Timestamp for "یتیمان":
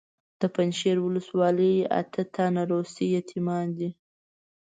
3.17-3.67